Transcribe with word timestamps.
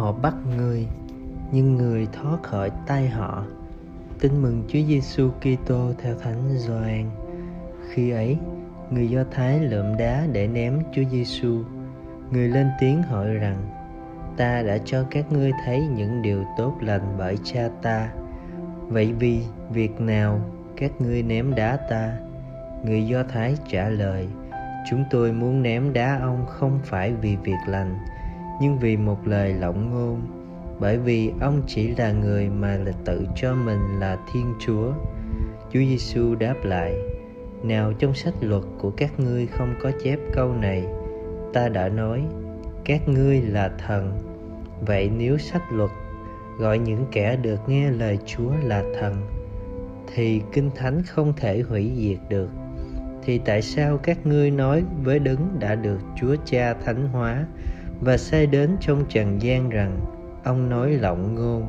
Họ 0.00 0.12
bắt 0.12 0.34
người, 0.56 0.86
nhưng 1.52 1.76
người 1.76 2.08
thoát 2.12 2.42
khỏi 2.42 2.70
tay 2.86 3.08
họ. 3.08 3.44
Tin 4.20 4.42
mừng 4.42 4.62
Chúa 4.68 4.78
Giêsu 4.88 5.30
Kitô 5.30 5.92
theo 5.98 6.14
Thánh 6.14 6.58
Gioan. 6.58 7.10
Khi 7.88 8.10
ấy, 8.10 8.36
người 8.90 9.10
Do 9.10 9.24
Thái 9.30 9.60
lượm 9.60 9.96
đá 9.96 10.26
để 10.32 10.46
ném 10.46 10.78
Chúa 10.92 11.02
Giêsu. 11.10 11.62
Người 12.30 12.48
lên 12.48 12.66
tiếng 12.80 13.02
hỏi 13.02 13.34
rằng: 13.34 13.56
Ta 14.36 14.62
đã 14.62 14.78
cho 14.84 15.04
các 15.10 15.32
ngươi 15.32 15.52
thấy 15.64 15.86
những 15.96 16.22
điều 16.22 16.44
tốt 16.58 16.74
lành 16.80 17.14
bởi 17.18 17.38
Cha 17.44 17.68
ta. 17.82 18.12
Vậy 18.88 19.12
vì 19.18 19.42
việc 19.70 20.00
nào 20.00 20.40
các 20.80 21.00
ngươi 21.00 21.22
ném 21.22 21.54
đá 21.54 21.76
ta. 21.76 22.12
Người 22.84 23.06
do 23.06 23.22
thái 23.22 23.54
trả 23.68 23.88
lời, 23.88 24.28
chúng 24.90 25.04
tôi 25.10 25.32
muốn 25.32 25.62
ném 25.62 25.92
đá 25.92 26.18
ông 26.22 26.46
không 26.46 26.80
phải 26.84 27.12
vì 27.12 27.36
việc 27.36 27.58
lành, 27.66 27.98
nhưng 28.60 28.78
vì 28.78 28.96
một 28.96 29.26
lời 29.26 29.54
lộng 29.54 29.90
ngôn. 29.90 30.20
Bởi 30.80 30.98
vì 30.98 31.32
ông 31.40 31.62
chỉ 31.66 31.88
là 31.88 32.12
người 32.12 32.48
mà 32.48 32.76
là 32.76 32.92
tự 33.04 33.26
cho 33.36 33.54
mình 33.54 34.00
là 34.00 34.16
thiên 34.32 34.54
chúa. 34.60 34.92
Chúa 35.72 35.80
giêsu 35.80 36.34
đáp 36.34 36.54
lại, 36.62 36.94
nào 37.62 37.92
trong 37.92 38.14
sách 38.14 38.34
luật 38.40 38.62
của 38.78 38.90
các 38.90 39.20
ngươi 39.20 39.46
không 39.46 39.74
có 39.82 39.90
chép 40.04 40.18
câu 40.32 40.52
này, 40.54 40.84
ta 41.52 41.68
đã 41.68 41.88
nói, 41.88 42.22
các 42.84 43.08
ngươi 43.08 43.42
là 43.42 43.70
thần. 43.86 44.18
Vậy 44.80 45.10
nếu 45.18 45.38
sách 45.38 45.62
luật 45.72 45.90
gọi 46.58 46.78
những 46.78 47.06
kẻ 47.12 47.36
được 47.36 47.68
nghe 47.68 47.90
lời 47.90 48.18
chúa 48.26 48.52
là 48.62 48.82
thần 49.00 49.39
thì 50.14 50.42
kinh 50.52 50.70
thánh 50.76 51.02
không 51.02 51.32
thể 51.36 51.62
hủy 51.68 51.92
diệt 51.96 52.18
được. 52.28 52.50
Thì 53.22 53.40
tại 53.44 53.62
sao 53.62 53.98
các 53.98 54.26
ngươi 54.26 54.50
nói 54.50 54.84
với 55.02 55.18
đấng 55.18 55.58
đã 55.58 55.74
được 55.74 56.00
chúa 56.20 56.36
cha 56.44 56.74
thánh 56.84 57.08
hóa 57.08 57.44
và 58.00 58.16
sai 58.16 58.46
đến 58.46 58.70
trong 58.80 59.04
trần 59.08 59.42
gian 59.42 59.68
rằng, 59.68 60.00
ông 60.44 60.70
nói 60.70 60.90
lộng 60.90 61.34
ngôn, 61.34 61.66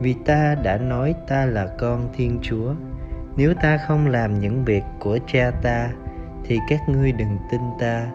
vì 0.00 0.14
ta 0.24 0.56
đã 0.62 0.78
nói 0.78 1.14
ta 1.28 1.46
là 1.46 1.66
con 1.78 2.08
thiên 2.16 2.38
chúa. 2.42 2.74
Nếu 3.36 3.54
ta 3.62 3.78
không 3.86 4.06
làm 4.06 4.40
những 4.40 4.64
việc 4.64 4.82
của 5.00 5.18
cha 5.32 5.50
ta, 5.62 5.90
thì 6.44 6.58
các 6.68 6.80
ngươi 6.88 7.12
đừng 7.12 7.38
tin 7.50 7.60
ta. 7.80 8.10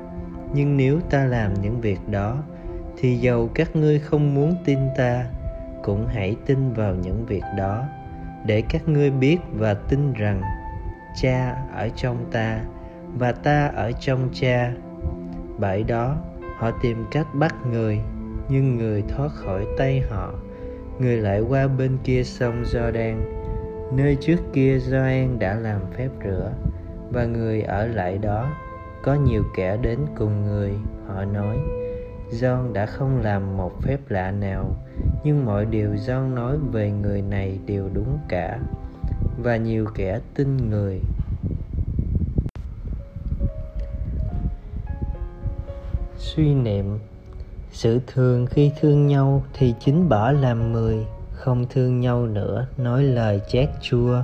Nhưng 0.54 0.78
nếu 0.78 1.00
ta 1.10 1.26
làm 1.26 1.54
những 1.62 1.82
việc 1.82 2.00
đó, 2.10 2.44
thì 2.98 3.18
dầu 3.18 3.50
các 3.54 3.76
ngươi 3.76 4.00
không 4.00 4.36
muốn 4.36 4.56
tin 4.66 4.80
ta, 4.98 5.26
cũng 5.84 6.08
hãy 6.08 6.36
tin 6.46 6.74
vào 6.74 6.96
những 6.96 7.26
việc 7.26 7.44
đó 7.58 7.84
để 8.48 8.64
các 8.70 8.88
ngươi 8.88 9.12
biết 9.12 9.38
và 9.54 9.74
tin 9.74 10.14
rằng 10.14 10.42
cha 11.22 11.56
ở 11.76 11.90
trong 11.96 12.26
ta 12.32 12.60
và 13.18 13.32
ta 13.32 13.68
ở 13.68 13.92
trong 13.92 14.30
cha. 14.34 14.72
Bởi 15.60 15.84
đó, 15.84 16.16
họ 16.58 16.72
tìm 16.82 17.06
cách 17.12 17.28
bắt 17.34 17.56
người, 17.72 18.00
nhưng 18.50 18.78
người 18.78 19.04
thoát 19.08 19.32
khỏi 19.32 19.66
tay 19.78 20.04
họ. 20.10 20.34
Người 21.00 21.18
lại 21.18 21.42
qua 21.42 21.68
bên 21.68 21.98
kia 22.04 22.24
sông 22.24 22.64
Jordan 22.64 23.16
nơi 23.94 24.18
trước 24.22 24.38
kia 24.54 24.80
Gioan 24.80 25.40
đã 25.40 25.56
làm 25.56 25.82
phép 25.98 26.10
rửa. 26.24 26.52
Và 27.12 27.26
người 27.26 27.62
ở 27.62 27.88
lại 27.88 28.18
đó, 28.18 28.50
có 29.04 29.14
nhiều 29.16 29.44
kẻ 29.56 29.78
đến 29.78 30.00
cùng 30.18 30.46
người, 30.46 30.74
họ 31.08 31.26
nói 31.26 31.58
John 32.32 32.74
đã 32.74 32.86
không 32.86 33.22
làm 33.22 33.58
một 33.58 33.72
phép 33.82 34.00
lạ 34.10 34.32
nào, 34.32 34.76
nhưng 35.24 35.46
mọi 35.46 35.66
điều 35.66 35.94
John 35.94 36.34
nói 36.34 36.58
về 36.72 36.92
người 36.92 37.22
này 37.22 37.60
đều 37.66 37.90
đúng 37.94 38.18
cả, 38.30 38.60
và 39.44 39.58
nhiều 39.58 39.86
kẻ 39.96 40.20
tin 40.36 40.70
người. 40.70 41.02
Suy 46.18 46.54
niệm, 46.54 47.00
sự 47.72 48.00
thương 48.08 48.46
khi 48.46 48.72
thương 48.80 49.08
nhau 49.08 49.44
thì 49.54 49.74
chính 49.80 50.10
bỏ 50.10 50.32
làm 50.32 50.74
mười 50.74 51.06
không 51.38 51.66
thương 51.70 52.00
nhau 52.00 52.26
nữa, 52.26 52.68
nói 52.78 53.04
lời 53.04 53.42
chát 53.52 53.70
chua. 53.82 54.24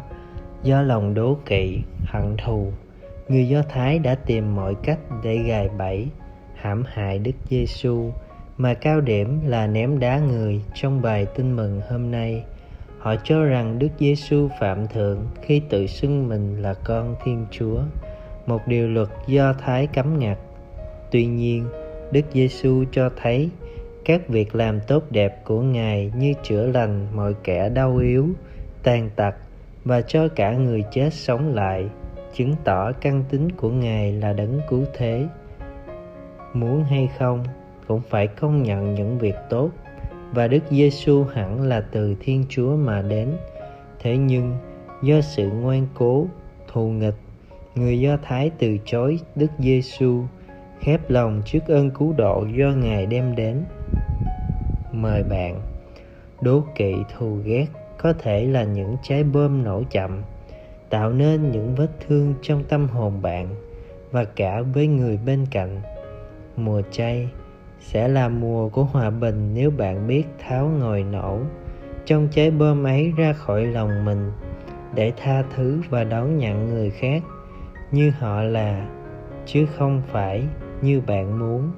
Do 0.64 0.82
lòng 0.82 1.14
đố 1.14 1.38
kỵ, 1.46 1.80
hận 2.06 2.38
thù, 2.46 2.72
người 3.28 3.48
do 3.48 3.62
thái 3.70 4.00
đã 4.00 4.16
tìm 4.16 4.56
mọi 4.56 4.76
cách 4.84 5.00
để 5.24 5.38
gài 5.38 5.70
bẫy 5.78 6.08
hãm 6.64 6.84
hại 6.88 7.20
đức 7.20 7.32
giêsu 7.50 8.12
mà 8.58 8.74
cao 8.74 9.02
điểm 9.02 9.40
là 9.46 9.68
ném 9.68 10.00
đá 10.00 10.20
người 10.20 10.62
trong 10.74 11.02
bài 11.02 11.26
tin 11.36 11.56
mừng 11.56 11.82
hôm 11.90 12.12
nay. 12.12 12.44
Họ 13.00 13.16
cho 13.24 13.44
rằng 13.44 13.80
đức 13.80 13.88
giêsu 14.00 14.50
phạm 14.60 14.88
thượng 14.88 15.28
khi 15.42 15.62
tự 15.70 15.88
xưng 15.88 16.30
mình 16.30 16.62
là 16.62 16.74
con 16.74 17.16
thiên 17.24 17.46
chúa, 17.52 17.82
một 18.46 18.62
điều 18.68 18.88
luật 18.88 19.08
do 19.28 19.54
thái 19.54 19.88
cấm 19.88 20.20
ngặt. 20.20 20.38
Tuy 21.12 21.26
nhiên, 21.26 21.66
đức 22.12 22.26
giêsu 22.34 22.84
cho 22.92 23.10
thấy 23.22 23.50
các 24.06 24.28
việc 24.28 24.56
làm 24.56 24.80
tốt 24.88 25.04
đẹp 25.10 25.46
của 25.46 25.62
ngài 25.62 26.12
như 26.18 26.34
chữa 26.44 26.68
lành 26.68 27.08
mọi 27.16 27.34
kẻ 27.44 27.70
đau 27.70 27.98
yếu, 27.98 28.28
tàn 28.84 29.10
tật 29.16 29.36
và 29.84 30.02
cho 30.02 30.28
cả 30.28 30.52
người 30.52 30.84
chết 30.92 31.14
sống 31.14 31.54
lại, 31.54 31.86
chứng 32.34 32.56
tỏ 32.64 32.92
căn 32.92 33.24
tính 33.30 33.52
của 33.52 33.70
ngài 33.70 34.14
là 34.14 34.34
đấng 34.34 34.60
cứu 34.70 34.86
thế 34.94 35.28
muốn 36.54 36.84
hay 36.84 37.10
không 37.18 37.44
cũng 37.88 38.02
phải 38.10 38.28
công 38.28 38.64
nhận 38.64 38.96
những 38.96 39.18
việc 39.18 39.36
tốt 39.50 39.70
và 40.32 40.48
Đức 40.48 40.64
Giêsu 40.70 41.24
hẳn 41.24 41.62
là 41.62 41.82
từ 41.92 42.16
Thiên 42.20 42.46
Chúa 42.50 42.76
mà 42.76 43.02
đến. 43.02 43.30
Thế 44.00 44.18
nhưng 44.18 44.58
do 45.02 45.22
sự 45.22 45.50
ngoan 45.50 45.88
cố, 45.94 46.28
thù 46.68 46.90
nghịch, 46.90 47.16
người 47.76 48.00
Do 48.00 48.18
Thái 48.24 48.52
từ 48.60 48.78
chối 48.86 49.20
Đức 49.36 49.52
Giêsu, 49.60 50.24
khép 50.80 51.10
lòng 51.10 51.42
trước 51.46 51.68
ơn 51.68 51.92
cứu 51.92 52.14
độ 52.18 52.46
do 52.58 52.68
Ngài 52.68 53.06
đem 53.06 53.36
đến. 53.36 53.64
Mời 54.92 55.24
bạn, 55.24 55.62
đố 56.42 56.64
kỵ 56.76 56.94
thù 57.18 57.38
ghét 57.46 57.68
có 57.98 58.14
thể 58.14 58.46
là 58.46 58.64
những 58.64 58.98
trái 59.04 59.24
bom 59.24 59.64
nổ 59.64 59.84
chậm, 59.92 60.22
tạo 60.90 61.14
nên 61.14 61.52
những 61.52 61.76
vết 61.76 61.90
thương 62.08 62.34
trong 62.42 62.64
tâm 62.64 62.88
hồn 62.88 63.22
bạn 63.22 63.48
và 64.12 64.24
cả 64.24 64.62
với 64.62 64.88
người 64.88 65.20
bên 65.26 65.46
cạnh. 65.52 65.82
Mùa 66.58 66.82
chay 66.92 67.30
sẽ 67.80 68.08
là 68.08 68.30
mùa 68.30 68.70
của 68.70 68.84
hòa 68.84 69.10
bình 69.10 69.52
nếu 69.54 69.72
bạn 69.72 70.08
biết 70.08 70.24
tháo 70.40 70.68
ngồi 70.68 71.04
nổ, 71.04 71.40
trong 72.06 72.28
trái 72.32 72.52
bơm 72.52 72.84
ấy 72.84 73.14
ra 73.18 73.34
khỏi 73.34 73.66
lòng 73.66 74.06
mình 74.06 74.32
để 74.96 75.14
tha 75.18 75.44
thứ 75.56 75.82
và 75.90 76.04
đón 76.04 76.38
nhận 76.38 76.68
người 76.68 76.90
khác 76.90 77.24
như 77.92 78.12
họ 78.20 78.44
là, 78.44 78.88
chứ 79.46 79.66
không 79.78 80.02
phải 80.12 80.44
như 80.82 81.02
bạn 81.02 81.40
muốn. 81.40 81.72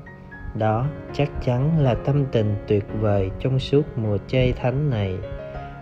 Đó 0.56 0.86
chắc 1.14 1.30
chắn 1.42 1.80
là 1.80 1.94
tâm 1.94 2.26
tình 2.32 2.56
tuyệt 2.68 2.86
vời 3.00 3.32
trong 3.40 3.60
suốt 3.60 3.82
mùa 3.96 4.18
chay 4.28 4.54
thánh 4.54 4.90
này. 4.90 5.18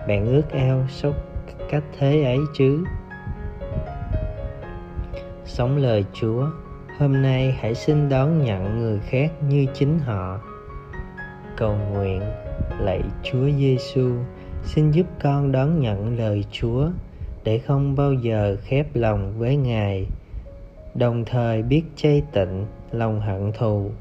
Bạn 0.07 0.25
ước 0.25 0.51
ao 0.51 0.85
sống 0.89 1.13
cách 1.69 1.83
thế 1.99 2.23
ấy 2.23 2.39
chứ? 2.53 2.83
Sống 5.45 5.77
lời 5.77 6.05
chúa 6.13 6.47
hôm 6.97 7.21
nay 7.21 7.55
hãy 7.59 7.75
xin 7.75 8.09
đón 8.09 8.43
nhận 8.43 8.79
người 8.79 8.99
khác 8.99 9.31
như 9.49 9.65
chính 9.73 9.99
họ. 9.99 10.39
Cầu 11.57 11.77
nguyện 11.91 12.21
lạy 12.79 13.01
chúa 13.23 13.49
giêsu, 13.59 14.11
xin 14.63 14.91
giúp 14.91 15.05
con 15.23 15.51
đón 15.51 15.79
nhận 15.79 16.17
lời 16.17 16.45
chúa 16.51 16.89
để 17.43 17.57
không 17.57 17.95
bao 17.95 18.13
giờ 18.13 18.57
khép 18.63 18.87
lòng 18.93 19.33
với 19.37 19.55
ngài. 19.55 20.07
Đồng 20.95 21.25
thời 21.25 21.63
biết 21.63 21.83
chay 21.95 22.23
tịnh, 22.33 22.65
lòng 22.91 23.21
hận 23.21 23.51
thù, 23.57 23.91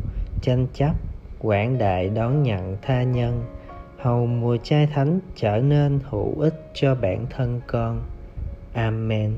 tranh 0.42 0.66
chấp, 0.74 0.94
quảng 1.38 1.78
đại 1.78 2.08
đón 2.08 2.42
nhận 2.42 2.76
tha 2.82 3.02
nhân. 3.02 3.42
Hầu 3.98 4.26
mùa 4.26 4.56
trai 4.56 4.86
thánh 4.86 5.20
trở 5.36 5.58
nên 5.58 5.98
hữu 6.10 6.40
ích 6.40 6.70
cho 6.74 6.94
bản 6.94 7.26
thân 7.30 7.60
con. 7.66 8.02
Amen. 8.74 9.32